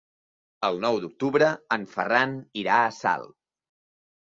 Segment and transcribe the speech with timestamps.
[0.69, 3.33] El nou d'octubre en Ferran irà a Salt.